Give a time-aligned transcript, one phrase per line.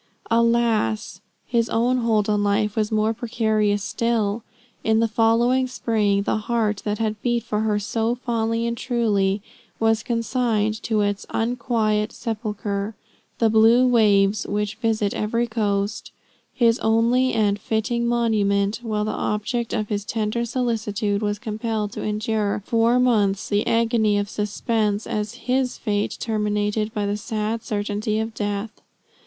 [0.31, 1.21] Alas!
[1.45, 4.41] his own hold on life was more precarious still.
[4.83, 9.43] In the following spring, the heart that had beat for her so fondly and truly
[9.79, 12.95] was consigned to its "unquiet sepulchre;"
[13.37, 16.11] "the blue waves which visit every coast"
[16.51, 22.01] his only and "fitting monument;" while the object of his tender solicitude was compelled to
[22.01, 27.61] endure four months the agony of suspense as to his fate, terminated by the sad
[27.63, 28.81] certainty of his death.